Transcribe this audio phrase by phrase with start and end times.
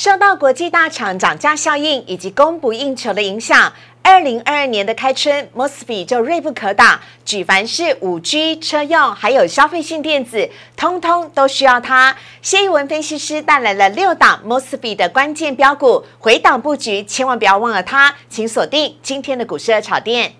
[0.00, 3.70] 受到国际大厂涨价效应以及供不应求的影响，
[4.02, 6.98] 二零二二年的开春 m o s f e t 就锐不可挡。
[7.22, 12.16] 举凡是五 G 车用，还有消费性电子，通通都需要它。
[12.40, 18.14] 谢一文分析师带来了六档 m o s f e t 的关键标股，回档布局，千万不要忘了它。
[18.30, 20.39] 请锁定今天的股市炒店。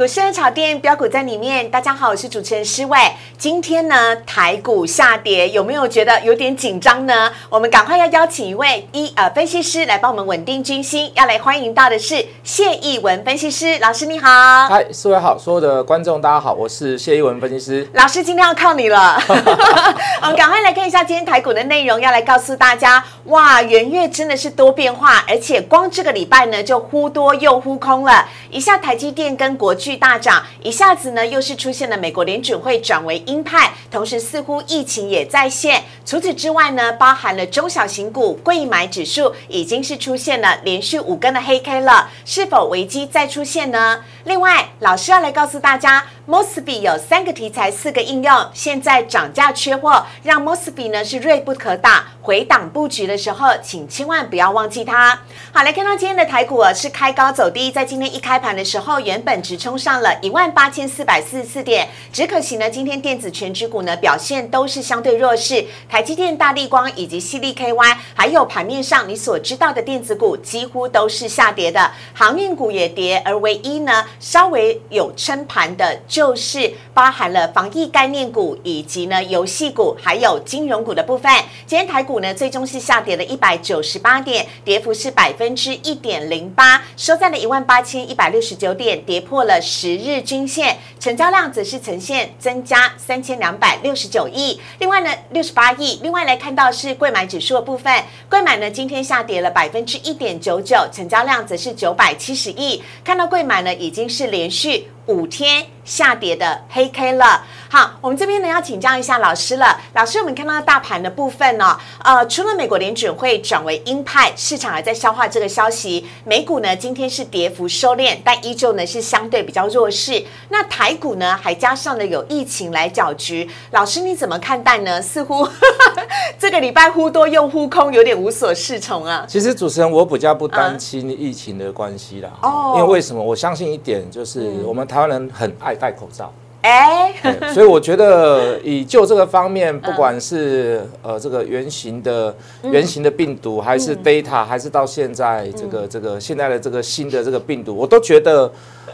[0.00, 2.96] 股市炒店标股在里面，大家好，我是主持人施伟。
[3.36, 7.30] 今天呢，台股下跌，有没有觉得有点紧张呢？
[7.50, 14.26] 我们赶快要邀请一位一呃分析师来帮我们稳定军心，要来欢迎到的是谢义文分析师老师，你好。
[14.70, 17.86] 嗨，四位好，所有的观众大家好，我是谢义文分析师。
[17.92, 29.89] 老师今天要靠你了， 我们赶快来看一下今天台股的内容，要来告诉大家，哇，元月真的是多变化，而且光这个礼拜呢就忽多又忽空了，一下台积电跟国巨。
[29.96, 35.82] 大涨，一下子呢又是出现了美国联准会转为鹰派，同时似乎疫情也在线。
[36.04, 44.02] 除此之外呢，包含了中小型股贵买指数已经是出现了连续五根的黑 K 了，是否危机再出现呢？
[44.24, 52.04] 另外，老师要来告诉大家，Mosby 有三个题材，四个应用，现在涨价缺货，让 Mosby 呢是锐不可挡。
[52.22, 55.18] 回档布局的时候，请千万不要忘记它。
[55.52, 74.04] 好，来看到今天的台股啊是开高走低，在今天一开盘的时候，原本直冲上了一万八千四百四十四点，只可惜呢，今天电子全指股呢表现都是相对弱势，台积电、大力光以及西力 KY，还有盘面上你所知道的电子股几乎都是下跌的，航运股也跌，而唯一呢。
[74.20, 81.32] 稍微有撑盘的，就是包含了防疫概念股，以及呢游戏股，还有金融股的部分。
[81.66, 90.78] 今天台股呢，最终是下跌了一百九十八点，跌幅是百分之一点零八，收在了一万八千一百六十九点，跌破了十日均线。
[91.00, 97.92] 成交量则是呈现增加三千两百六十九亿，另外呢六十八另外来看到是贵买指数的部分，
[98.28, 102.80] 贵买呢今天下跌了百分之一点九九，成交量则是九百七十亿。
[103.02, 103.70] 看到贵买呢。
[103.80, 107.42] 已经是连续五天下跌的黑 K 了。
[107.72, 109.78] 好，我们这边呢要请教一下老师了。
[109.94, 116.04] 老师，我们看到大盘的部分呢，呃，除了美国联准会转为鹰派，市场还在消化这个消息。
[116.24, 120.24] 美股呢今天是跌幅收敛，但依旧呢是相对比较弱势。
[120.48, 123.48] 那台股呢还加上了有疫情来搅局。
[123.72, 125.00] 老师你怎么看待呢？
[125.00, 125.46] 似乎
[126.40, 129.24] 这个礼拜忽多又忽空，有点无所适从啊。
[129.28, 132.30] 其实主持人我比较不担心疫情的关系啦。
[132.42, 133.22] 哦，因为为什么？
[133.22, 133.90] 我相信一点。
[133.90, 136.32] 点就是我们台湾人很爱戴口罩，
[136.62, 137.14] 哎，
[137.54, 142.34] 所以我觉得以就这个方面，不管是呃这个原型的
[142.64, 148.50] 原型的病毒，还是 data，还是到现在这个这个现在的这个新的这个病毒，我都觉得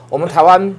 [0.08, 0.74] 我们台湾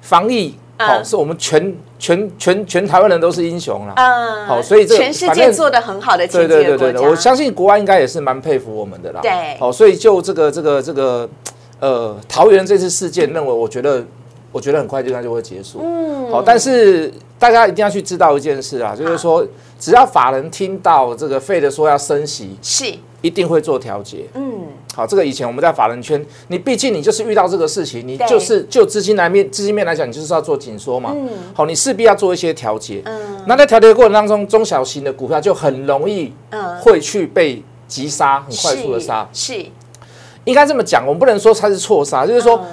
[0.00, 11.28] 防疫好，是我们全全全全台湾人都是英雄了，嗯，好，所以这全世界做的很好的，对对对对，我相信国外应该也是蛮佩服我们的啦，对，好，所以就这个这个这个。
[11.82, 14.04] 呃，桃园这次事件，认为我觉得，
[14.52, 15.80] 我觉得很快就它就会结束。
[15.82, 19.46] 嗯，好，但是大家一定要去知道一件事啊，就是说，
[19.78, 24.26] 只要法人听到这个费的说要升息，是一定会做调节。
[24.34, 24.62] 嗯，
[24.94, 31.12] 好，这个以前我们在法人圈，你毕竟你就是遇到这个事情，你就是就资金来面资金面来讲，你就是要做紧缩嘛。
[31.14, 33.02] 嗯，好，你势必要做一些调节。
[33.04, 39.28] 嗯，那在调节的过程当中，中小型的股票就很容易，嗯，会去被急杀，很快速的杀。
[39.32, 39.64] 是。
[40.44, 42.64] 应该这么讲，我们不能说它是错杀，就是说，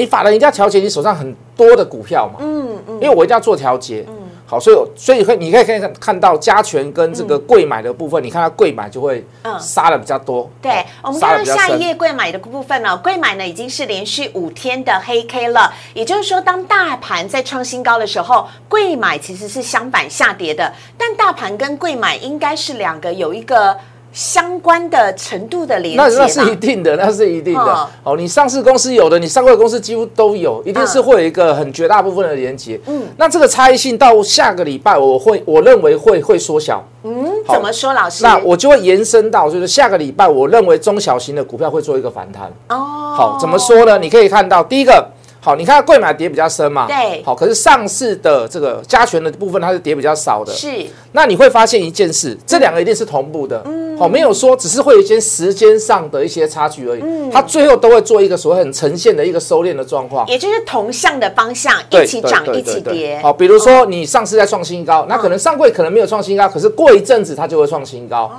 [0.00, 4.16] 你法人一定要调节你手上很多的股票嘛，嗯嗯，因为我一定要做调节，嗯，
[4.46, 9.22] 好，所以所以可你可以看看到加权跟这个贵买的部分，你看它贵买就会
[9.60, 23.76] 杀的比较多，对，我们看到下一页贵买的部分呢，贵买呢已经是连续五天的黑 K 了，也就是说，当大盘在创新高的时候，贵买其实是相反下跌的，但大盘跟贵买应该是两个有一个。
[24.12, 27.88] 相关的程度的连接，那那是一定的，那是一定的。
[28.02, 32.80] 哦，你上市公司有的，你上柜公司几乎都有，一定是会有一个很绝大部分的连接。
[32.86, 36.84] 嗯，那这个差异性到下个礼拜，我会我认为会会缩小。
[37.02, 38.22] 嗯，怎么说，老师？
[38.22, 42.50] 那我就会延伸到，就是下个礼拜，我认为中小型的股票会做一个反弹。
[42.68, 43.98] 哦，好，怎么说呢？
[43.98, 45.08] 你可以看到，第一个，
[45.42, 46.86] 好，你看贵买跌比较深嘛？
[46.86, 47.22] 对。
[47.24, 50.52] 好，可是上市的这个加权的部分它是跌比较少的。
[50.52, 50.68] 是。
[51.12, 53.62] 那你会发现一件事，这两个一定是同步的。
[53.64, 53.98] 嗯。
[53.98, 57.00] 好，没有说只是会有一些时间上的一些差距而已。
[57.02, 57.30] 嗯。
[57.30, 60.26] 它最后都会做一个所谓很呈现的一个收敛的状况。
[60.28, 63.18] 也就是同向的方向一起涨一起跌。
[63.22, 68.24] 好，比如说你上市在创新高，那可能上柜可能没有创新高，可是过一阵子它就会创新高。
[68.24, 68.36] 哦，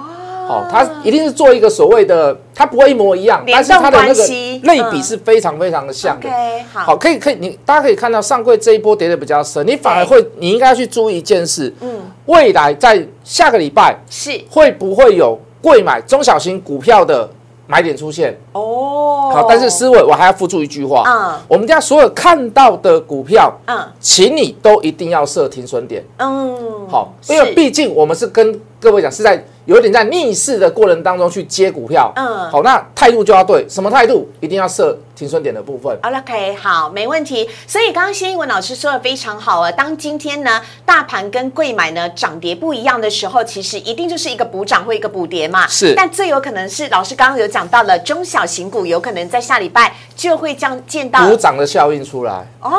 [0.70, 4.28] 它一定是做一个所谓的，它不会一模一样，但是它的那个
[4.64, 5.94] 类比是非常非常的。
[5.94, 6.28] 像的。
[6.74, 14.32] 好，可以可以，你大家可以看到上柜这一波跌的比较深，你反而会，你应该要去注意一件事，嗯，未来在下个礼拜是。
[14.50, 17.30] 会不会有贵买中小型股票的
[17.68, 18.36] 买点出现？
[18.54, 29.46] 哦，好，但是思维我还要附注一句话，嗯，我们家所有看到的股票，嗯，请你都一定要设停损点，嗯，好，因为毕竟我们是跟各位讲是在。
[29.66, 34.28] 有点在逆势的过程当中去接股票，嗯，好，那态度就要对，什么态度？
[34.40, 35.98] 一定要设停损点的部分。
[36.02, 37.50] OK，好，没问题。
[37.68, 39.72] 所以刚刚谢英文老师说的非常好啊。
[39.72, 45.68] 当今天呢，大盘跟贵买呢涨跌不一样的时候，其实一定就是一个补涨或一个补跌嘛。
[45.68, 45.94] 是。
[45.96, 52.46] 但最有可能是老师刚刚有讲到了中小型股，有可能在下礼拜就会这样见到补涨的效应出来。
[52.62, 52.72] 哦，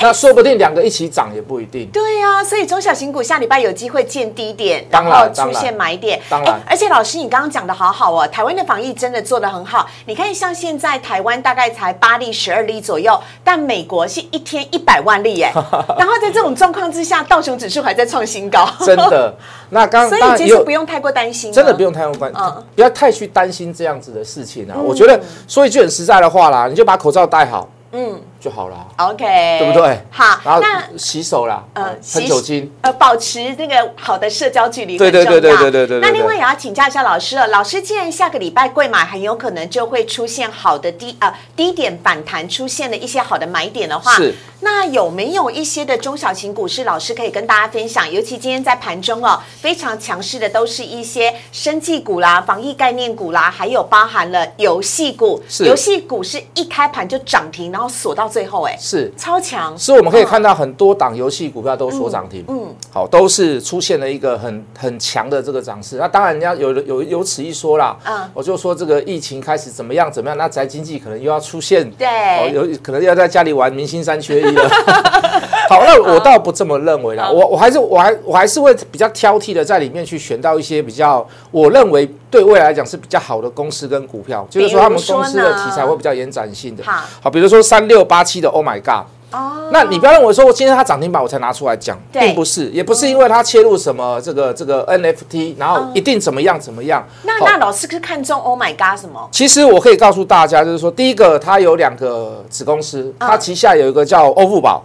[0.00, 1.88] 那说不定两个一起涨也不一定。
[1.92, 6.20] 对呀，所以中小型股下礼拜有机会见低点，然后出现买点。
[6.28, 9.88] 当然，而且老师，你刚刚讲的好好哦，台湾的防疫真的做的很好。
[10.06, 15.50] 你看，像现在台湾大概才八例、十二例左右，但美国是一天一百万例耶。
[15.98, 18.68] 然后在这种状况之下，道琼指数还在创新高。
[18.80, 19.34] 真的，
[19.70, 22.32] 那刚 所以其实不用太过担心，真的不用太过关，
[22.74, 24.76] 不要太去担心这样子的事情啊。
[24.76, 27.68] 我觉得说一句很实在的话啦，你就把口罩戴好。
[27.92, 28.20] 嗯。
[28.44, 29.24] 就好了，OK，
[29.58, 29.98] 对不对？
[30.10, 36.00] 好，然后洗手啦，呃，喷酒精，呃，保持那个好的社交距离对对对对对对对。
[36.00, 44.34] 那另外也要请教一下老师了，老师既然下个礼拜贵买很有可能就会出现好的低呃低点反弹，出现了一些好的买点的话，是。
[44.60, 48.10] 那有没有一些的中小型股市老师可以跟大家分享？
[48.10, 55.42] 尤其今天在盘中哦，非常强势的都是一些生技股啦、防疫概念股啦，还有包含了游戏股。
[55.48, 55.64] 是。
[55.64, 59.12] 游戏股是一开盘就涨停，然后锁到最后，哎，是。
[59.16, 65.98] 超强，所以我们可以看到很多档游戏股票都说涨停，嗯，好，都是出现了一个很很强的这个涨势。
[65.98, 74.68] 那当然，人家有有有此一说啦，嗯，我就说这个疫情开始怎么样怎么样，那宅经济可能又要出现，对，哦，有可能要在家里玩明星三缺一了。
[75.70, 86.82] 好，那我倒不这么认为啦，我我还是我还我还是会比较挑剔的，在里面去选到一些比较我认为对未来来讲是比较好的公司跟股票，就是说他们公司的题材会比较延展性的。
[87.20, 89.06] 好，比如说三六八七的 Oh My God。
[89.30, 97.04] 哦，那你不要认为说我今天它涨停板我才拿出来讲，并不是，也不是因为它切入什么这个这个 NFT，然后一定怎么样怎么样。
[97.24, 99.28] 那那老师是看中 Oh My God 什么？
[99.32, 104.84] 其实我可以告诉大家，就是说第一个，它有两个子公司，它旗下有一个叫欧富宝。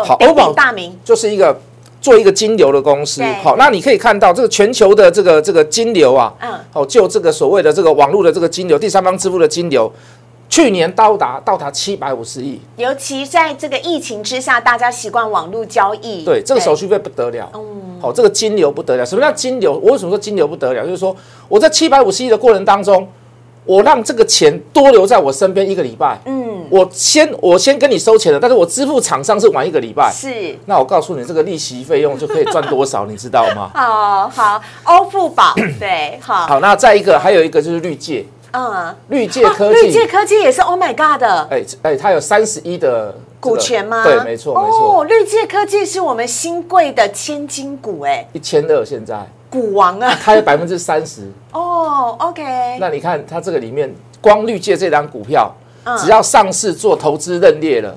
[0.00, 1.58] 哦，好，欧宝大名就是一个
[2.00, 3.22] 做一个金流的公司。
[3.42, 9.90] 好，那你可以看到这个全球的这个这个金流啊，嗯，哦，就这个所谓的这个网络的这个金流，第三方支付的金流。
[10.48, 19.04] 去年到达到达七百五十亿，尤其在这个疫情之下，大家习惯网络交易，对这个手续费不得了，嗯，好，这个金流不得了。
[19.04, 19.72] 什么叫金流？
[19.72, 20.84] 我为什么说金流不得了？
[20.84, 21.14] 就是说
[21.48, 23.08] 我在七百五十亿的过程当中，
[23.66, 30.56] 我让这个钱多留在我身边一个礼拜，嗯，我先我先跟你收钱了，但是我支付厂商是晚一个礼拜，是。
[30.66, 33.70] 那我告诉你，这个利息费用就可以赚多少，你知道吗？
[33.76, 38.24] 哦好，欧付宝， 对，好，好，那再一个，还有一个就是绿界。
[38.52, 44.02] 嗯，绿界科技，绿界科技也是 Oh my God 的，哎哎，它有三十一的股权吗？
[44.02, 45.04] 对，没错没错。
[45.04, 49.26] 绿界科技是我们新贵的千金股，哎，一千二现在
[49.56, 51.22] 股王啊，它有百分之三十。
[51.52, 52.42] 哦，OK。
[52.78, 55.50] 那你看它这个里面，光绿界这张股票，
[55.98, 57.96] 只要上市做投资认列了。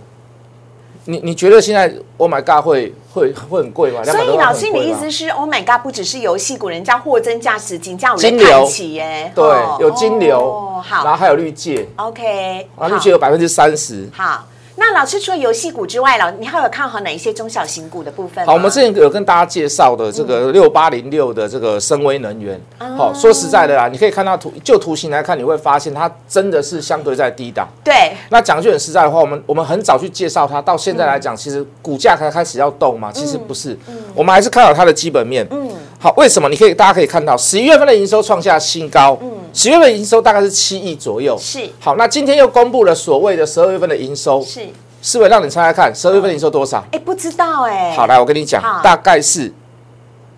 [1.05, 4.03] 你你觉得现在 Oh my God 会会会很贵吗？
[4.03, 9.43] 所以老师，你的意思是 Oh my God 不只是游戏股，人家货真价实，金价金流起耶，对，
[9.79, 14.45] 有金流，好，然后还有绿界，OK，然后绿界有百分之三十，好。
[14.79, 18.43] 那老师除了游戏股之外，老你还有看好哪一些中小型股的部分？
[18.45, 22.59] 好，我们之前有跟大家介绍的这个六八零六的这个深威能源。
[22.77, 27.67] 好，说实在的啦，你可以看到图就图形来看，你会发现它真的是相对在低档。
[27.83, 28.13] 对。
[28.29, 33.77] 那讲句很实在的话，我们我们很早去介绍它，到现在来讲，其实股价才开始要动嘛，其实不是。
[33.87, 33.97] 嗯。
[34.15, 35.45] 我们还是看好它的基本面。
[35.51, 35.69] 嗯。
[35.99, 36.47] 好，为什么？
[36.47, 39.19] 你可以大家可以看到，十一月份的营收创下新高。
[39.21, 39.29] 嗯。
[39.53, 41.37] 十月份营收大概是七亿左右。
[41.39, 41.69] 是。
[41.79, 44.41] 好，那今天又公布了所谓的十二月份的营收。
[44.43, 44.67] 是。
[45.01, 46.83] 思维让你猜猜看，十二月份营收多少？
[46.91, 47.95] 哎，不知道哎。
[47.95, 49.53] 好，来我跟你讲，大概是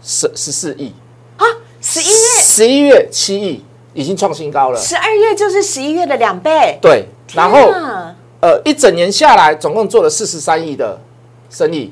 [0.03, 0.93] 十十四亿
[1.37, 1.45] 啊，
[1.81, 3.65] 十一月十一月七亿，
[3.95, 4.79] 已经创新高了。
[4.79, 6.77] 十二月就是十一月的两倍。
[6.79, 7.73] 对，然后
[8.39, 10.99] 呃，一整年下来总共做了四十三亿的
[11.49, 11.91] 生意。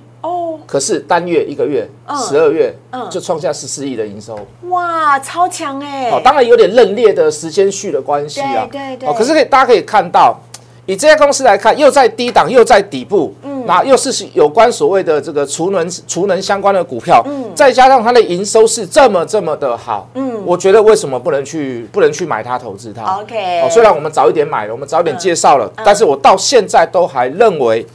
[0.70, 1.90] 哦，可是单月一个月，
[2.28, 2.74] 十二月
[3.10, 4.38] 就创下十四亿的营收，
[4.70, 6.12] 哇，超强哎！
[6.12, 9.10] 哦，当然有点认列的时间序的关系啊，对对对。
[9.10, 10.40] 哦，可是可以大家可以看到，
[10.86, 27.86] 以这家公司来看，又在低档，又在底部，嗯，那又是有关所谓的这个储能储能相关的股票，嗯，再加上它的营收是这么这么的好，嗯，我觉得为什么不能去不能去买它投资它？OK，哦，虽然我们早一点买了，我们早一点介绍了，但是我到现在都还认为。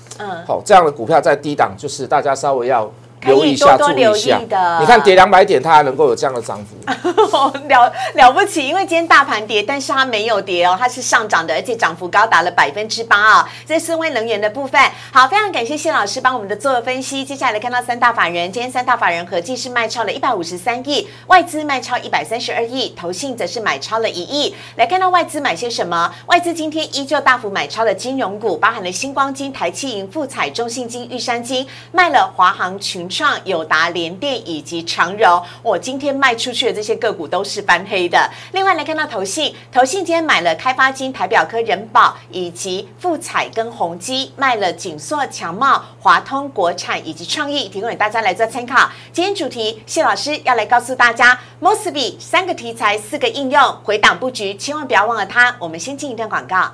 [0.47, 2.91] 好，这样的股票在低档，就是大家稍微要。
[3.25, 4.41] 留意一下，注意一下。
[4.81, 6.77] 你看跌两百点，它还能够有这样的涨幅，
[7.69, 8.67] 了了不起。
[8.67, 13.49] 因为今天大盘跌，但是它没有跌哦，它是上涨的，而且涨幅高达了百分之八啊。
[13.67, 14.81] 这是微能源的部分。
[15.13, 17.25] 好，非常感谢谢老师帮我们的做分析。
[17.25, 24.55] 接下来看到三大法人，今天三大法人合计是卖超了一百五十三亿，外资卖超一百三十二亿，投信则是买超了一亿。
[24.77, 26.13] 来看到外资买些什么？
[26.27, 33.09] 外资今天依旧大幅买超了金融股，包含了星光金、台气银、富彩、中信金、玉山金，卖了华航群。
[33.15, 38.29] 创友达、联电以及长荣，我今天卖出去的这些个股都是翻黑的。
[38.51, 48.91] 另外来看到投信，投信今天买了开发金、台表科、人保以及富彩跟宏基，卖了锦硕、强茂、华通、国产以及创意，提供给大家来做参考。
[49.13, 55.55] 今天主题，谢老师要来告诉大家，Mosby 三个题材、四个应用，回档布局，千万不要忘了它。
[55.61, 56.73] 我们先进一段广告，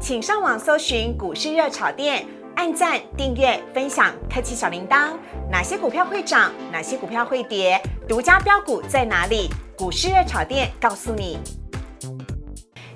[0.00, 2.26] 请上网搜寻股市热炒店。
[2.54, 5.12] 按赞、订阅、分享，开启小铃铛。
[5.50, 6.52] 哪些股票会涨？
[6.70, 7.80] 哪些股票会跌？
[8.08, 9.48] 独家标股在哪里？
[9.76, 11.38] 股市热炒店告诉你。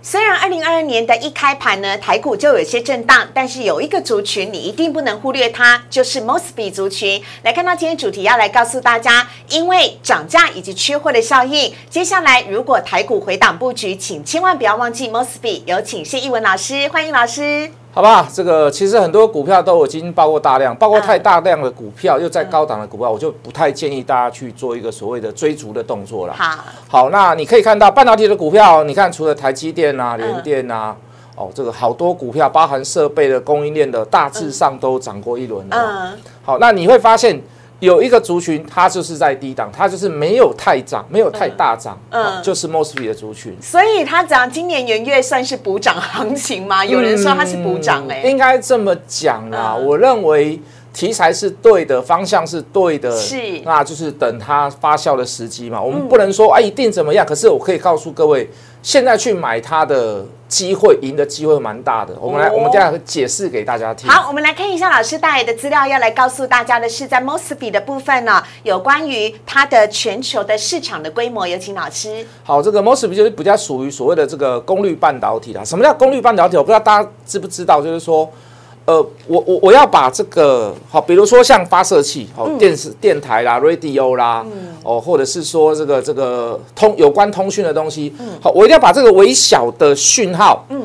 [0.03, 7.23] 虽然二零二二年的一开盘呢，台股就有些震荡，但是有一个族群你一定不能忽略它，就是 Mosby 族群。
[7.43, 15.63] 来看到今天主题要来告诉大家，因为涨价以及缺货的效应，接下来如果台股回档布局，请千万不要忘记 Mosby。
[15.65, 17.71] 有请谢义文老师，欢迎老师。
[17.95, 26.35] 好吧，这个其实很多股票都已经包括大量，包括太大量的股票，又在高档的股票，我就不太建议大家去做一个所谓的追逐的动作了。
[26.35, 26.59] 好，
[26.89, 30.97] 好，那你可以看到半导体的股票，你看除了台积电啊、联电啊，
[31.37, 35.77] 哦，这个好多股票，包含设备的供应链的，大致上都涨过一轮了。
[35.77, 37.41] 嗯，好，那你会发现。
[37.85, 43.57] 有一个族群，它就是在低档，它就是没有太涨，没有太大涨，嗯，就是 Mosby 的族群。
[43.61, 46.85] 所以它讲今年元月算是补涨行情吗？
[46.85, 49.75] 有人说它是补涨，哎，应该这么讲啦。
[49.75, 50.59] 我认为
[50.95, 55.83] 题材是对的，方向是对的，是，那就是等它发酵的时机嘛。
[55.83, 58.49] 我们不能说啊一定怎么样，可是我可以告诉各位。
[58.85, 62.15] 现在去买它的机会，赢的机会蛮大的。
[62.21, 64.11] 我们来，我们这样解释给大家听。
[64.11, 71.49] 好，我们来看一下老师带来的资料，要来告诉大家的是，在 Mosby 的部分呢，有关于它的全球的市场的规模。
[71.49, 72.27] 有请老师。
[72.43, 75.65] 好，这个 Mosby 就是比较属于所谓的这个功率半导体啦。
[75.65, 76.59] 什么叫功率半导体？
[76.59, 78.31] 我不知道大家知不知道，就是说。
[78.87, 84.45] 呃，我我我要把这个好，比如说像发射器，好电视电台啦，radio 啦，
[84.83, 88.13] 哦，或者是说这个这个通有关通讯的东西，
[88.43, 90.83] 好，我一定要把这个微小的讯号，嗯，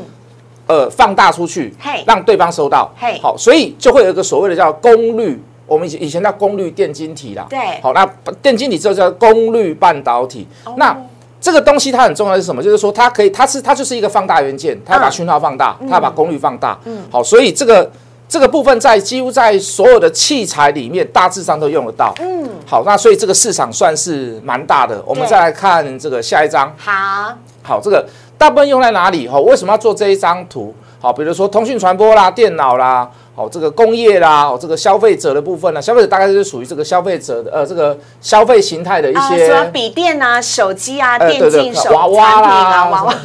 [0.67, 1.75] 呃，放大出去，
[2.05, 2.89] 让对方收到，
[3.21, 5.37] 好，所以就会有一个所谓的叫功率，
[5.67, 8.05] 我们以以前叫功率电晶体啦，对，好，那
[8.41, 10.95] 电晶体之后叫功率半导体，那。
[11.41, 12.61] 这个东西它很重要是什么？
[12.61, 16.77] 就是说它可以，它是它就是一个放大元件，它把讯号放大，它把功率放大。
[16.85, 17.89] 嗯，好，所以这个
[18.27, 22.13] 这个部分在几乎在所有的器材里面大致上都用得到。
[22.19, 25.01] 嗯，好，那所以这个市场算是蛮大的。
[25.05, 26.73] 我们再来看这个下一张。
[26.77, 28.05] 好，好，这个
[28.37, 29.27] 大部分用在哪里？
[29.27, 30.73] 哈，为什么要做这一张图？
[30.99, 33.09] 好，比如说通讯传播啦，电脑啦。
[33.39, 43.15] 哦，这个工业啦，哦，这个消费者的部分呢，消费者大概是属于这个消费者的呃，这个消费形态的一些，什么笔电啊、手机啊、电竞手娃娃啦、娃娃，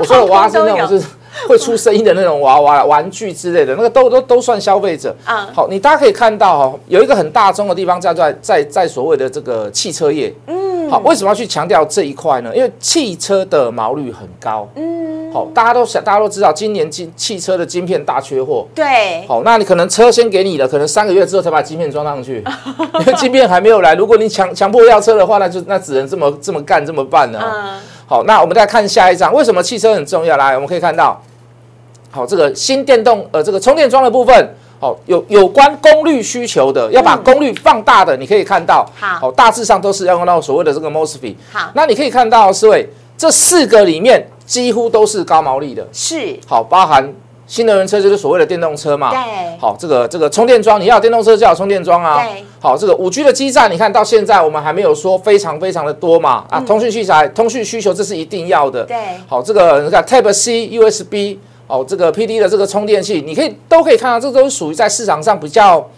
[0.00, 1.06] 我说的娃娃是那种是
[1.46, 5.14] 会出声音的那种娃娃、玩具之类的，那个都都都算消费者。
[5.26, 10.32] 啊，好，你大家可以看到哦，有一个很大众的地方在在在在所谓的这个汽车业。
[10.46, 10.56] 嗯，
[10.90, 12.54] 好，为什么要去强调这一块呢？
[12.54, 14.68] 因为汽车的毛率很高。
[14.74, 15.32] 嗯。
[15.32, 18.66] 好，大家都想，大家都知道，今年晶汽车的晶片大缺货。
[18.74, 19.24] 对。
[19.28, 22.44] 好，那你可能车先给你了，可能三个月之后才把晶片装上去，
[22.98, 23.94] 因 为晶片还没有来。
[23.94, 27.38] 如果你强强迫要车的话，那就那只能这么这么干这么办呢？
[27.40, 27.80] 嗯。
[28.06, 30.36] 好，那我们再看下一张，为什么汽车很重要？
[30.36, 31.22] 来，我们可以看到，
[32.10, 41.36] 好，这个新电动呃这个充电桩的部分，好有有关功率需求的，要把功率放大的，你可以看到，好，大致上都是要用到所谓的这个 Mosfet。
[41.52, 44.26] 好，那你可以看到，四位这四个里面。
[44.50, 46.36] 几乎都是高毛利的，是。
[46.44, 47.08] 好，包含
[47.46, 58.96] 新能源车就是所谓的电动车嘛，对，好，这个这个充电桩，你要电动车就要充电桩啊，对，好，这个五 G 的基站，你看到现在我们还没有说非常非常的多嘛，啊，通讯器材、通讯需求这是一定要的，对，
[59.28, 61.38] 好，这个你看 Type C、USB，
[61.70, 65.88] 哦，这个 PD 的这个充电器，你可以都可以看到，这都是属于在市场上比较。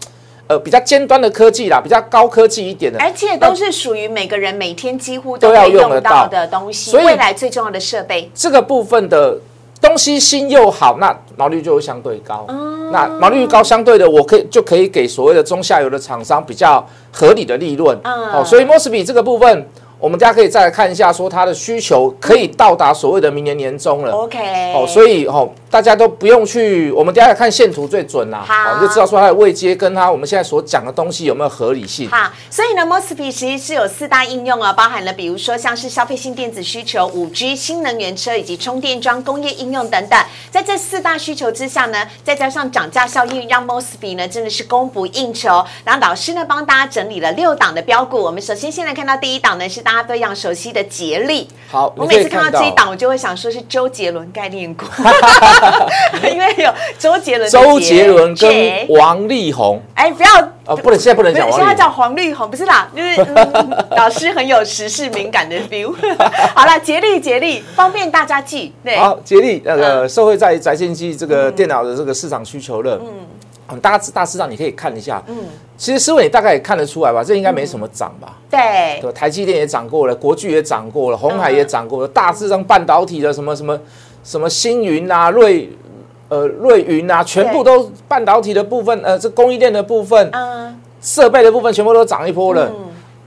[0.49, 6.91] 呃，比较尖端的科技啦，比较高科技一点的，而且都是属于每个人每天几乎都要用得到的东西。
[6.91, 9.39] 所以未来最重要的设备，这个部分的
[9.81, 12.45] 东西新又好，那毛利率就会相对高。
[12.49, 17.97] 嗯那毛利率高，相对的，我可以就可以给所谓的中下游的厂商比较合理的利润。
[18.03, 19.67] 哦，所以 Mosby 这个部分。
[19.99, 24.11] 我们大家可以再来看一下，说它的需求可以到达所谓的明年年中了。
[24.11, 28.45] OK，哦，所以哦，大家都不用去，我们等下看线图最准啦。
[28.47, 32.11] 好，我们就知道说它的位阶跟它我们现在所讲的东西有没有合理性。
[32.11, 40.19] 好，所以呢，Mosfet 其实是有四大应用啊，包含了比如说像是消费性电子需求、五 G、新能源车以及充电桩、工业应用等等。
[40.51, 45.65] 在这四大需求之下呢，再加上涨价效应，让 Mosfet 呢真的是供不应求。
[45.85, 50.73] 然后老师呢帮大家整理了六档的标股，我们首先先来看到第一档呢是大家非常熟悉。
[50.73, 54.87] 的捷力，好，我每次看到这一档，我就会想说是周杰伦概念股，
[56.33, 59.81] 因为有周杰伦、周杰伦跟王力宏。
[59.95, 60.29] 哎，不要
[60.65, 63.27] 啊，不能现在不能讲，现在叫黄力宏，不是啦，就是
[63.97, 65.95] 老师很有时事敏感的 feel。
[66.55, 68.73] 好了，竭力竭力，方便大家记。
[68.85, 73.01] 对，好，竭力那个社会在宅建机这个电脑的这个市场需求了，
[73.69, 75.37] 嗯，大家大市场你可以看一下，嗯。
[75.79, 78.37] 其实思维你大概也看得出来吧，这应该没什么涨吧？
[78.49, 83.77] 对，对，台积电也涨过了，国巨也涨过了，红海也涨过了，大致上半导体的什么什么
[84.23, 85.71] 什么星云啊、瑞
[86.29, 92.71] 呃瑞云啊，全部都半导体的部分，呃，这供应链的部分，嗯，设备的部分全部都涨一波了。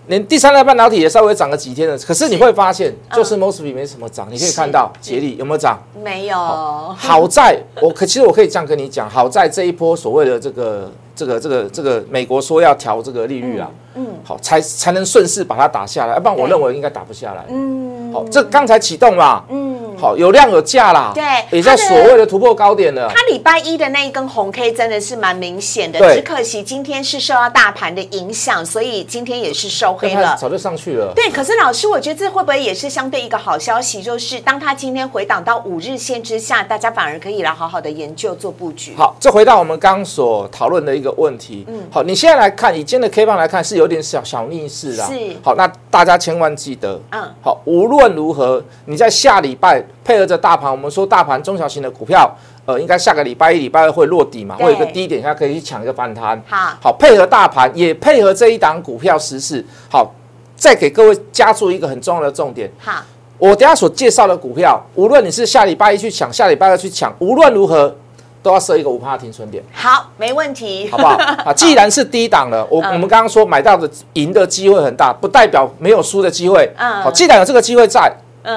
[0.07, 4.27] 连第三代半导体也稍微涨了几天了，可是你会发现，就是 Mosfet 没什么涨。
[4.29, 5.81] 你可以看到捷力有没有涨？
[6.03, 6.37] 没有。
[6.37, 17.43] 好在我可 其实我可以这样跟你讲，好在这一波所谓的这个这个这个这个美国说要调这个利率啊，嗯，好才才能顺势把它打下来，要不然我认为应该打不下来。
[17.49, 19.75] 嗯，好，这刚才启动嘛，嗯。
[19.97, 21.23] 好，有量有价啦，对，
[21.57, 23.09] 也在所谓的突破高点了。
[23.09, 30.35] 它礼拜一的那一根红 K 真的是蛮明显的，只可惜今天是受到大盘的影响，所以今天也是收黑了。
[30.39, 31.13] 早就上去了。
[31.15, 34.01] 对，可是老师，我觉得这会不会也是相对一个好消息？
[34.01, 38.93] 就是当它今天回档到五日线之下，大家反而可以来好好的研究做布局。
[38.97, 41.65] 好，这回到我们刚所讨论的一个问题。
[41.67, 45.07] 嗯，好，你现在来看，以今天的 K 棒来看，是有点小小逆势啦。
[45.07, 45.35] 是。
[45.43, 49.84] 好，那大家千万记得，嗯，好，无论如何，你在下礼拜。
[50.03, 52.29] 配合着大盘，我们说大盘中小型的股票，
[52.65, 56.41] 呃，应该下个礼拜一、礼拜二会落底嘛，会有一个低点，现在可以去抢一个反弹。
[56.48, 59.65] 好，好配合大盘，也配合这一档股票实事。
[59.89, 60.11] 好，
[60.55, 62.71] 再给各位加注一个很重要的重点。
[62.79, 63.03] 好，
[63.37, 67.95] 我等下所介绍的股票，无论你是下礼拜一去抢，下礼拜二去抢，无论如何
[68.41, 69.63] 都要设一个五趴停损点。
[69.74, 71.15] 好，没问题，好不好？
[71.45, 76.71] 啊，既然是低档了，我我们刚刚说买到的赢的机会很大，不代表没有输的机会。
[76.77, 78.11] 嗯，好，既然有这个机会在。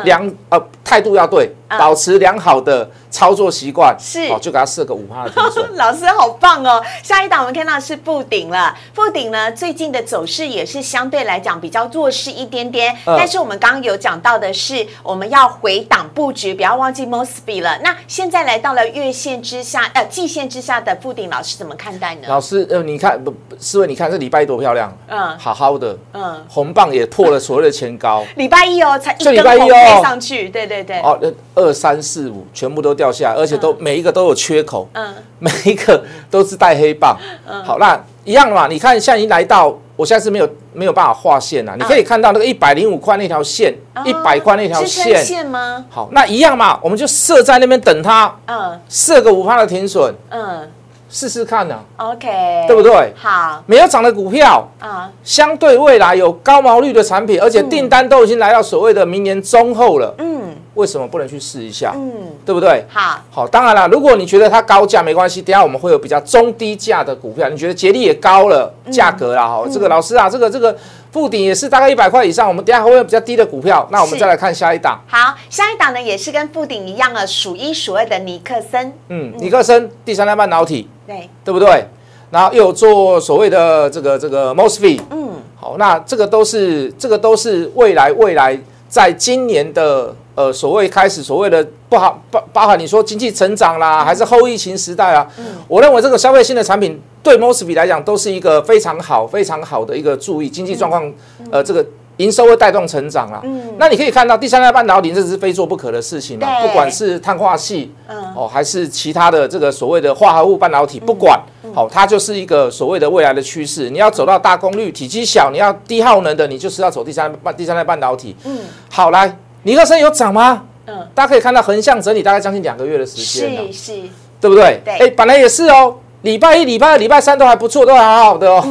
[0.05, 5.69] 两呃态度要对，保持良好的操作习惯是哦，就给他设个五趴的停损。
[5.77, 6.83] 老师好棒哦！
[7.03, 12.97] 下一档我们看到是布顶了，布顶呢最近的走势也是相对来讲比较弱势一点点。
[13.05, 17.79] 但是我们刚刚有讲到的是，我们要回档布局，不要忘记 Mosby 了。
[17.83, 22.23] 那现在来到了月线之下，呃季线之下的布顶，老师怎么看待呢？
[22.29, 28.25] 老师呃，你看不，思维你看这礼拜一多漂亮，嗯，好好的，嗯，红棒也破了所谓的前高。
[28.37, 30.03] 礼拜一哦，才一礼拜一哦。
[30.03, 31.19] 上去，对对对，哦，
[31.59, 37.17] 二三四五全部都掉下来，而且都每一个都有缺口，嗯，每一个都是带黑棒，
[37.47, 45.25] 嗯，好，那一样嘛，你看现在已经来到，我现在是没有没有办法画线了，你可以看到那个一百零五块那条线，一百块那条线。
[45.25, 45.85] 线吗？
[45.91, 50.71] 好，那一样嘛，我们就设在那边等它，嗯，设个五趴的停损，嗯。
[51.11, 52.29] 试试看呢，OK，
[52.67, 53.11] 对不对？
[53.17, 60.38] 好，没有涨的股票啊，相对未来有高毛率的产品，而且订单都已经来到所谓的明年中后了，嗯，
[60.79, 61.93] 为什么不能去试一下？
[61.95, 62.13] 嗯，
[62.47, 62.85] 对不对？
[62.89, 70.75] 好，好，当然了，如果你觉得它高价没关系，等下我们会有比较中低价的股票，你觉得捷力也高了价格啦，哈，这个老师啊，这个这个。
[71.11, 75.01] 附顶也是大概一百块以上，我们等下会有比较低的股票，那我们再来看下一档。
[75.07, 78.93] 好，下一档呢也是跟附顶一样的数一数二的尼克森。
[79.09, 81.87] 嗯，尼克森第三代半导体，对，对不对？
[82.31, 85.01] 然后又做所谓的这个这个 Mosfet。
[85.11, 88.57] 嗯，好，那这个都是这个都是未来未来
[88.89, 95.27] 在今年的呃所谓开始所谓的不好包包含你说经济成长啦，还是后疫情时代啊？
[95.39, 97.01] 嗯，我认为这个消费性的产品。
[97.21, 101.13] 对 Mosfet 来讲，都是一个非常好、非常好的一个注意经济状况，
[101.51, 101.85] 呃，这个
[102.19, 103.41] 营收会带动成长啦。
[103.43, 106.61] 嗯，那你可以看到第三代半导体这是非做不可的事情嘛？
[106.61, 111.41] 不管是碳化系，嗯，哦，还是其他的这个所谓的化合物半导体，不管，
[111.75, 113.89] 好，它就是一个所谓的未来的趋势。
[113.91, 118.37] 你要走到大功率、体积小，你要低耗能的，你就是要走第三半第三代半导体。
[118.45, 118.59] 嗯，
[118.91, 120.65] 好，来，尼克森有涨吗？
[120.87, 124.03] 嗯，大家可以看到横向整理大概将近两个月的时间是是，
[124.41, 124.81] 对不对？
[124.85, 128.67] 对，哎，本来也是哦，礼拜一、礼拜二、礼拜三都还不错，都还好好的哦，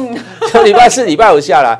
[0.52, 1.78] 就 礼拜四、礼拜五下来，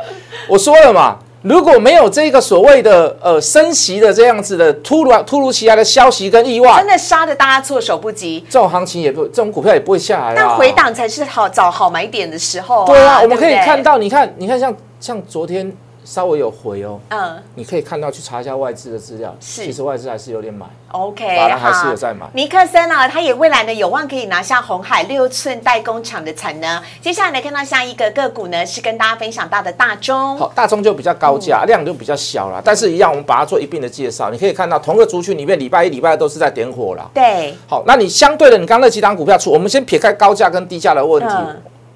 [0.49, 1.19] 我说了嘛。
[1.49, 8.45] 如果没有这个所谓的呃升息的这样子的突如突如其来的消息跟意外，真的杀的大家措手不及。
[8.51, 10.35] 这种行情也不，这种股票也不会下来。
[10.37, 12.85] 但回档才是好找好买点的时候。
[12.85, 15.75] 对啊，我们可以看到，你看，你看，像像昨天。
[16.09, 22.27] 稍微有回哦，嗯，你可以看到去查一下外资的资料，是，其实外资还是有点买，OK，法兰还是有在买。
[22.33, 26.83] 尼克森啊，他也未来呢有望可以拿下红海六寸代工厂的产能。
[27.03, 34.31] 接下来来看到下一个个股呢，是跟大家分享到的大中，好，大中就比较高价，量就比较小了，但是一样，我们把它做一并的介绍。
[34.31, 41.35] 你可以看到同个族群里面，礼拜一、礼拜二都是在点火了，对，好，那你相对的，你刚那几档股票出，我们先撇开高价跟低价的问题，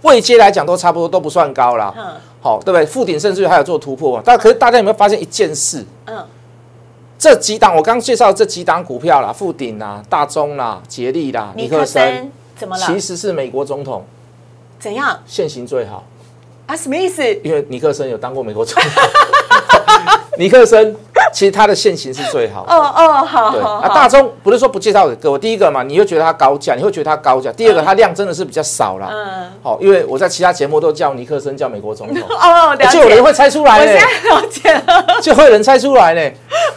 [0.03, 2.05] 位阶来讲都差不多，都不算高了，嗯。
[2.41, 2.85] 好，对不对？
[2.85, 4.21] 附顶甚至于还有做突破？
[4.25, 5.85] 但可是大家有没有发现一件事？
[6.07, 6.27] 嗯，
[7.17, 12.85] 这几档我刚介绍这几档股票啦，附顶啦、大中啦、捷力啦、尼克森，怎么了？
[12.85, 14.05] 其实是美国总统
[14.81, 15.21] 怎样？
[15.25, 16.03] 现行最好
[16.67, 16.75] 啊？
[16.75, 17.23] 什么意思？
[17.45, 19.03] 因为尼克森有当过美国总统，
[20.37, 20.97] 尼克森。
[21.33, 22.63] 其实它的线型是最好。
[22.69, 23.51] 哦哦，好。
[23.51, 25.39] 对啊，大中不是说不介绍给各位。
[25.39, 27.53] 第一个嘛，你又觉得它高价，你会觉得它高价。
[27.53, 29.09] 第二个，它量真的是比较少了。
[29.11, 29.53] 嗯。
[29.63, 32.23] 好，因为我在其他节目都叫尼克森叫美国总统。
[32.29, 32.99] 哦，了解。
[32.99, 33.93] 就有人会猜出来呢。
[34.31, 35.21] 我现在 了解了。
[35.21, 36.31] 就会有人猜出来呢。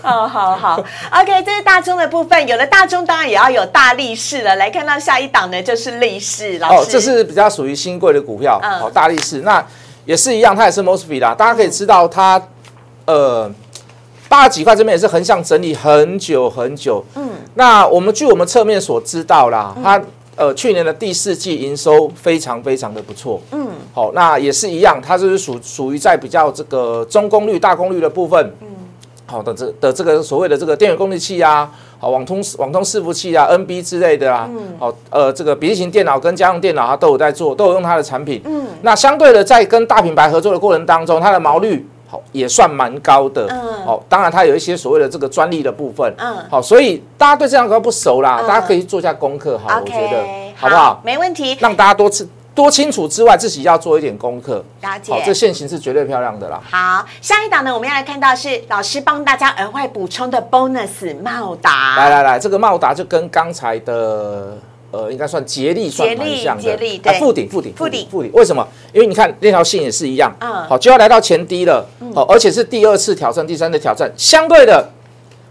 [0.04, 0.84] 哦，好好。
[1.12, 2.48] OK，这是大中的部分。
[2.48, 4.56] 有了大中，当然也要有大力士了。
[4.56, 6.76] 来看到下一档呢，就是力士老师。
[6.76, 8.60] 哦，这是比较属于新贵的股票。
[8.64, 8.80] 嗯。
[8.80, 9.64] 好，大力士那
[10.06, 11.34] 也是一样，它也是 Mosby 啦。
[11.34, 12.42] 大家可以知道它，
[13.06, 13.52] 呃。
[14.28, 20.02] 八十几块这边也是横向整理很久很久，嗯，那我们据我们侧面所知道啦，它
[20.36, 28.68] 呃去年的第四季营收非常非常的不错，嗯，好，那也是一样，它就是属属于在比较这个中功率、大功率的部分，嗯，
[29.26, 41.88] 好的这的这个所谓的这个电源功率器啊，好网通网通伺服器啊，NB 之类的啊，嗯，好呃这个笔记型电脑跟家用电脑它都有在做，都有用它的产品，嗯，那相对的在跟大品牌合作的过程当中，它的毛率。
[42.08, 43.48] 好，也算蛮高的。
[43.50, 46.14] 嗯，好，当然它有一些所谓的这个专利的部分。
[46.18, 49.58] 嗯，好，所以大家对这样股不熟啦，大家可以做一下功课。
[49.58, 50.24] 好，我觉得
[50.56, 51.02] 好不好？
[51.04, 51.58] 没问题。
[51.60, 54.64] 让大家多吃多清楚之外，自己要做一点功课。
[54.82, 55.12] 了解。
[55.12, 56.62] 好，这线型是绝对漂亮的啦。
[56.70, 61.96] 好，下一档呢，我们要来看到是老师帮大家额外补充的 bonus 茂达。
[61.98, 64.58] 来来来，这个茂达就跟刚才的。
[64.96, 66.72] 呃，应该算竭力算蛮像的，
[67.04, 68.32] 哎，负顶，负顶，负顶，负顶。
[68.34, 68.66] 为什么？
[68.94, 74.10] 因为你看那条线也是一样，嗯，好，就要来到前低了，好，而且是第二次挑战，第三次挑战。
[74.16, 74.88] 相对的，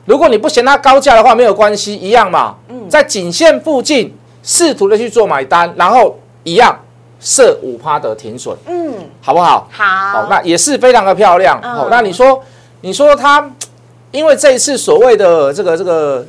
[0.06, 2.54] 如果你不嫌它高价的话，没有关系，一样嘛，
[2.88, 6.80] 在颈线附近试图的去做买单，然后一样
[7.20, 9.68] 设五趴的停损，嗯，好不好？
[9.70, 11.60] 好，那也是非常的漂亮。
[11.60, 12.42] 好，那你说，
[12.80, 13.50] 你说它，
[14.10, 16.26] 因为这一次所谓的这个这个。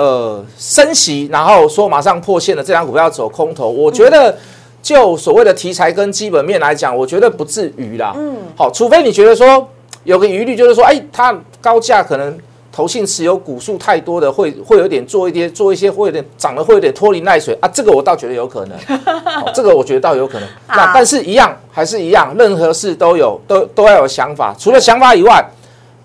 [0.00, 4.34] 呃，升息，然后说马上破线的这张股票走空头，我觉得
[4.80, 8.14] 就所谓的题材跟基本面来讲，我觉得不至于啦。
[8.16, 9.68] 嗯，好，除非你觉得说
[10.04, 12.34] 有个疑虑，就是说，哎，它高价可能
[12.72, 18.78] 投信持有股数太多的，会会有点做一些做一些会有点涨了会有点脱离耐水啊，这个我倒觉得有可能，
[19.52, 20.48] 这个我觉得倒有可能。
[20.66, 25.44] 那但是一样还是一样，任何事都有都都要有想法，除了想法以外。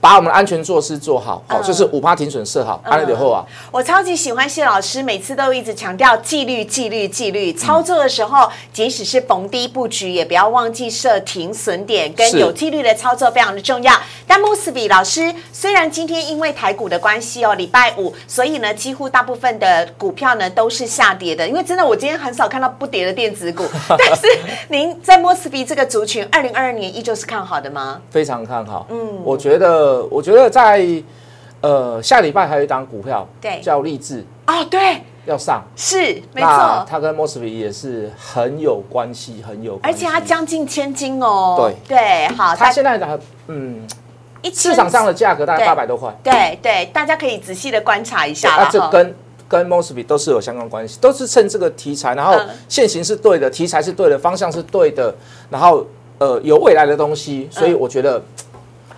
[0.05, 3.43] 把我们的安全措施做好，好就是五趴停损设好，安利以后啊。
[3.71, 7.51] 我超级喜欢谢老师，每次都一直强调纪律、纪律、纪律。
[7.51, 13.91] 操作的时候，即使是逢低布局，也不要忘记设停损点，跟有纪律的操作非常的重要。
[14.27, 21.47] 但穆斯比老师虽然今天因为台股的关系哦，礼拜五，所以呢，几乎大部分的股票呢都是下跌的。
[21.47, 23.63] 因为真的，我今天很少看到不跌的电子股。
[23.89, 24.27] 但是
[24.67, 27.99] 您在莫斯比这个族群，二零二二年依旧是看好的吗？
[28.11, 28.85] 非常看好。
[28.91, 29.94] 嗯，我觉得。
[30.05, 30.85] 我觉得在
[31.61, 34.23] 呃下礼拜还有一档股票，对，叫励志。
[34.47, 35.63] 哦，对，要上。
[35.75, 41.97] 是没错，它跟 Mosby 也是很有关系，很有，而且它将近千金哦，对。
[41.97, 43.87] 对，好，它现在的嗯，
[44.53, 49.15] 市场上的价格大概八百多块，对对，大家可以仔细的观察一下，它这跟
[49.47, 55.15] 跟 Mosby 都是有相关关系，都是趁这个题材，然后现行是对的，题材是对的，方向是对的，
[55.49, 55.83] 然后
[56.19, 58.21] 呃有未来的东西，所以我觉得。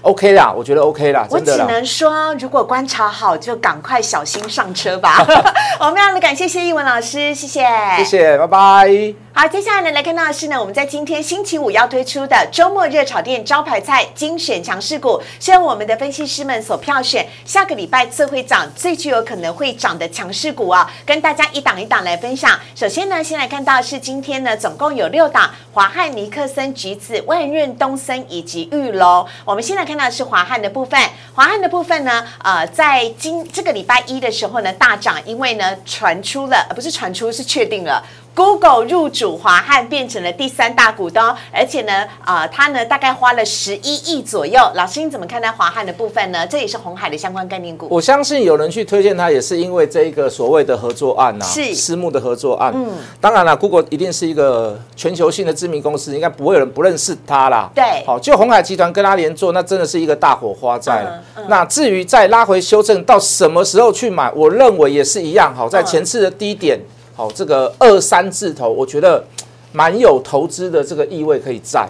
[0.04, 5.26] OK 啦，我觉得 OK 啦，我只能说，如果观察好，就赶快小心上车吧。
[5.80, 7.66] 我们非常的感谢谢义文老师，谢谢，
[7.98, 9.16] 谢谢，拜拜。
[9.34, 22.58] 好，接下来呢，来看到的是呢，我们在今天星期五要推出的周末热炒店招牌菜精选强势股，是由我们的分析师们所票选，下个礼拜最会涨、最具有可能会涨的强势股啊，跟大家一档一档来分享。
[22.76, 29.26] 首先呢，先来看到是今天呢，总共有六档：华汉、尼克森、橘子、万润、东森以及玉龙。
[29.44, 29.87] 我们先来。
[29.88, 31.00] 看到是华汉的部分，
[31.34, 38.04] 华汉的部分呢，呃，在今这个礼拜一的时候呢大涨，因为呢传出了，呃不是传出是确定了。
[38.38, 44.62] Google 入主华汉，变成了第三大股东，而且呢，呃，他呢大概花了十一亿左右。
[44.76, 46.46] 老师，你怎么看待华汉的部分呢？
[46.46, 47.88] 这也是红海的相关概念股。
[47.90, 52.72] 我相信有人去推荐它，也是因为这一个所谓的合作案呐，是私募的合作案。
[52.76, 52.88] 嗯，
[53.20, 57.72] 当然了，Google 一定是一个全球性的知名公司，应该不会有人不认识它啦。
[57.74, 61.12] 对，好，就红海集团跟他连做，那真的是一个大火花在。
[61.48, 65.52] 那至于再拉回修正到什么时候去买，我认为也是一样。
[65.56, 66.80] 好，在前次的低点。
[67.18, 69.24] 好，这个二三字头，我觉得
[69.72, 71.90] 蛮有投资的这个意味可以在。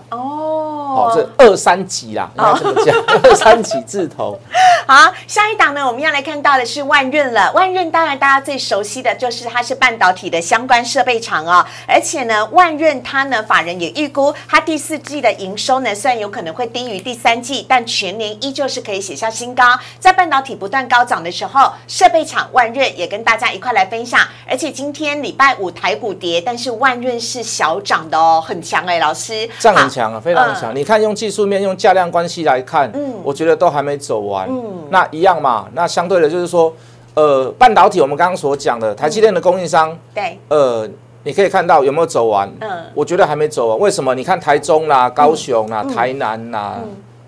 [0.97, 4.39] 好，这二三级啦，应该这么讲， 二三级字头。
[4.87, 7.51] 好，下一档呢，我们要来看到的是万润了。
[7.53, 19.63] 万润当然大家最熟悉的就是它是半导体的相关设备厂哦，而且呢，万润它呢，法人也预估它第四季的营收呢，虽然有可能会低于第三季，但全年依旧是可以写下新高。
[19.99, 24.19] 在半导体不断高涨的时候，设备厂万润也跟大家一块来分享。
[24.49, 30.73] 而且今天礼拜五台股跌，但是万润是小涨的哦，很强哎，老师，这样很强啊，非常强。
[30.73, 34.87] 你看用技术面、用价量关系来看，嗯，我觉得都还没走完，嗯。
[34.89, 36.73] 那一样嘛，那相对的，就是说，
[37.13, 40.87] 呃，半导体我们刚刚所讲的台积电的供应商，对，呃，
[41.23, 42.49] 你可以看到有没有走完？
[42.61, 43.77] 嗯，我觉得还没走完。
[43.77, 44.15] 为什么？
[44.15, 46.79] 你看台中啦、高雄啦、台南啦、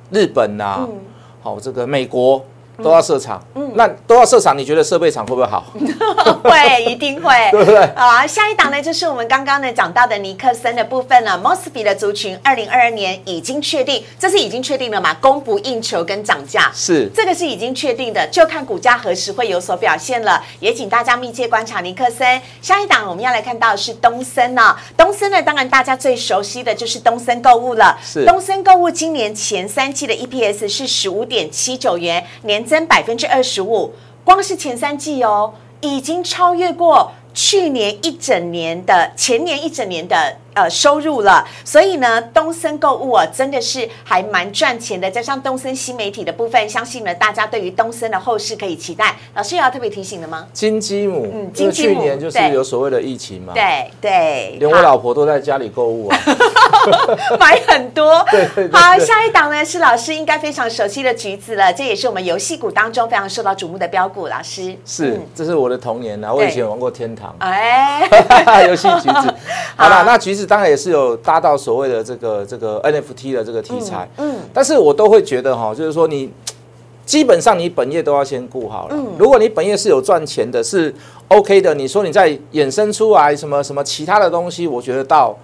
[0.09, 0.87] 日本啦，
[1.41, 2.41] 好，这个美国。
[2.83, 5.65] 都要设厂，嗯，那都要设厂，你觉得设备厂会不会好？
[6.43, 7.79] 会，一定会，对不对？
[7.95, 11.37] 啊，下一档呢，就是我们刚刚呢讲到的尼克森的部分了。
[11.37, 15.13] m o s b y 的族群，二零二二年已经确定，这是已经确定了嘛？
[15.15, 20.41] 供不应求跟涨价是这个是已经确定的，就看股价何时会有所表现了。
[20.59, 22.41] 也请大家密切观察尼克森。
[22.61, 27.97] 下一档我们要来看到的是东森呢，东森呢，当然大家最熟悉的就是东森购物了。
[28.03, 33.91] 是东森购物今年前三季的 EPS 是十五点七九元，年增百分之二十五，
[34.23, 40.37] 光是前三季哦，已经超越过去年一整年的前年一整年的。
[40.55, 45.09] 呃，收入了，所以呢，东森购物啊，真的是还蛮赚钱的。
[45.09, 49.15] 加上东森新媒体的部分，相信呢，大家对于东森的后市可以期待。
[49.35, 50.47] 老师有要特别提醒的吗？
[50.51, 56.19] 金鸡母，嗯，金鸡母，去年就是有所谓的疫情嘛，对对，连我老婆都在家里购物啊，
[57.39, 58.25] 买很多。
[58.31, 58.69] 对对。
[58.71, 64.27] 好，下一档呢是老师应该非常熟悉的橘子了，这也是我们游戏股当中非常受到瞩目的标股。
[64.27, 68.07] 老师是，这是我的童年啊，我以前玩过天堂，哎，
[68.67, 69.33] 游戏橘子。
[69.75, 70.39] 好了，那橘子。
[70.49, 76.31] 当然也是有搭到所谓的这个这个 NFT 的这个题材，嗯，但是我都会觉得哈，就是说你
[77.05, 78.95] 基本上你本业都要先顾好了。
[78.95, 80.91] 嗯，如果你本业是有赚钱的，是
[81.27, 85.37] OK 的，你说你再衍生出来什么什么其他的东西，我觉得到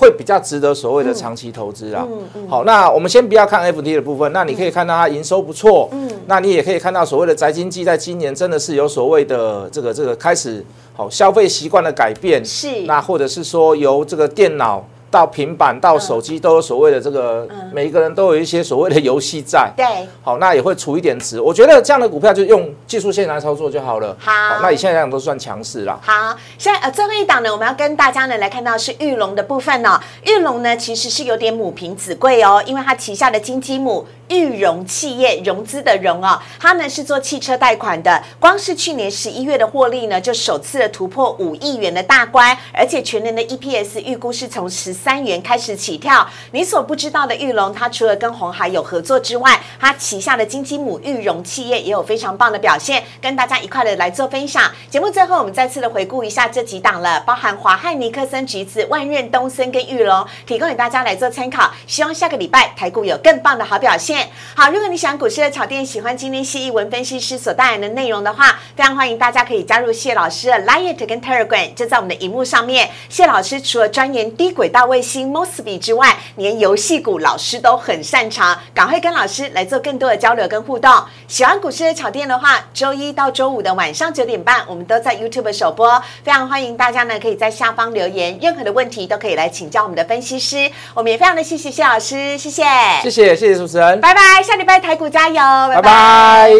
[0.00, 2.06] 会比较值得所谓的长期投资啦。
[2.10, 2.48] 嗯嗯。
[2.48, 11.10] 好，那我们先不要看 FT 的部分，那你可以看到它营收不错，嗯，那你也可以看到所谓的宅经济在今年真的是有所谓的这个这个开始好。
[11.10, 14.82] 消费习惯的改变是，那或者是说由这个电脑。
[15.10, 19.70] 到平板到手机都有所谓的这个，每一个人都有一些所谓的游戏在。
[19.76, 19.84] 对，
[20.22, 21.40] 好，那也会除一点值。
[21.40, 24.16] 我觉得这样的股票就用技术线来操作就好了。
[24.20, 25.98] 好，那以现在来讲都算强势了。
[26.02, 30.00] 好，现在呃最后一档呢，我们要跟大家呢来看到是玉龙的部分呢。
[30.24, 38.22] 玉龙呢其实是有点母凭子贵哦，因为它旗下的金鸡母玉融企业融资的融哦，它呢是做汽车贷款的。
[38.38, 44.94] 光是去年十一月的获利呢，就首次的突破五亿元的大关，而且全年的 EPS 预估是从十。
[45.00, 54.70] 三元开始起跳，你所不知道的玉龙，它除了跟红海有合作之外，它旗下的金鸡母玉荣企业也有非常棒的表现，跟大家一块的来做分享。
[54.90, 61.72] 节目最后，我们再次的回顾一下这几档了，包含华汉尼克森、橘子、万润、东森跟玉龙，提供给大家来做参考。
[61.86, 64.19] 希望下个礼拜台股有更棒的好表现。
[64.54, 72.90] 好，如果你喜欢股市的炒店，喜欢今天谢一文分析师所带来的内容的话，非常欢迎大家可以加入谢老师的 Light 跟 Telegram，就在我们的荧幕上面。
[73.08, 74.80] 谢老师除了钻研低轨道。
[74.90, 80.92] 卫星 Mosby 之外，连游戏股老师都很擅长，赶快跟老师来做更多的交流跟互动。
[81.28, 90.68] 喜欢股市的炒店的话，周一到周五的晚上九点半，我们都在 YouTube 首播，非常欢迎大家呢，可以在下方留言，任何的问题都可以来请教我们的分析师。
[90.92, 92.64] 我们也非常的谢谢谢老师，谢谢，
[93.02, 95.36] 谢谢谢谢主持人，拜拜拜，下礼拜台股加油，
[95.72, 96.50] 拜拜。